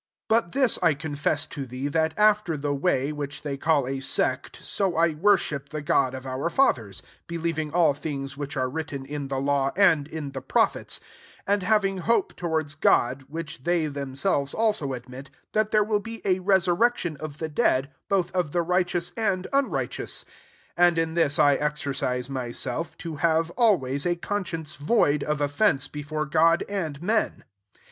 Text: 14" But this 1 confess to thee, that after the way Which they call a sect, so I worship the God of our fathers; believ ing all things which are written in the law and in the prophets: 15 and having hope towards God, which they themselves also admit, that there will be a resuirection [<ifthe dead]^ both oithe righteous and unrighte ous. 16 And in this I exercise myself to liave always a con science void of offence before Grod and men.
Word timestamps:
14" 0.29 0.41
But 0.47 0.51
this 0.53 0.81
1 0.81 0.95
confess 0.95 1.45
to 1.45 1.67
thee, 1.67 1.87
that 1.87 2.15
after 2.17 2.57
the 2.57 2.73
way 2.73 3.11
Which 3.11 3.43
they 3.43 3.55
call 3.55 3.85
a 3.85 3.99
sect, 3.99 4.59
so 4.63 4.95
I 4.95 5.09
worship 5.11 5.69
the 5.69 5.83
God 5.83 6.15
of 6.15 6.25
our 6.25 6.49
fathers; 6.49 7.03
believ 7.29 7.59
ing 7.59 7.71
all 7.71 7.93
things 7.93 8.35
which 8.35 8.57
are 8.57 8.67
written 8.67 9.05
in 9.05 9.27
the 9.27 9.39
law 9.39 9.71
and 9.75 10.07
in 10.07 10.31
the 10.31 10.41
prophets: 10.41 10.97
15 11.45 11.53
and 11.53 11.61
having 11.61 11.97
hope 11.99 12.35
towards 12.35 12.73
God, 12.73 13.25
which 13.27 13.63
they 13.63 13.85
themselves 13.85 14.55
also 14.55 14.93
admit, 14.93 15.29
that 15.51 15.69
there 15.69 15.83
will 15.83 15.99
be 15.99 16.19
a 16.25 16.39
resuirection 16.39 17.15
[<ifthe 17.21 17.53
dead]^ 17.53 17.89
both 18.09 18.33
oithe 18.33 18.67
righteous 18.67 19.11
and 19.15 19.45
unrighte 19.53 20.01
ous. 20.01 20.21
16 20.25 20.33
And 20.77 20.97
in 20.97 21.13
this 21.13 21.37
I 21.37 21.53
exercise 21.53 22.27
myself 22.27 22.97
to 22.97 23.17
liave 23.17 23.51
always 23.55 24.07
a 24.07 24.15
con 24.15 24.45
science 24.45 24.73
void 24.77 25.21
of 25.23 25.41
offence 25.41 25.87
before 25.87 26.25
Grod 26.25 26.63
and 26.67 26.99
men. 27.03 27.43